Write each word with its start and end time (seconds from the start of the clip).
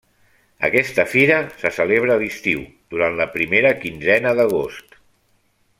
Aquesta 0.67 1.03
fira 1.09 1.35
se 1.63 1.71
celebra 1.75 2.15
a 2.15 2.21
l'estiu, 2.23 2.63
durant 2.95 3.21
la 3.21 3.31
primera 3.37 3.75
quinzena 3.85 4.33
d'agost. 4.41 4.99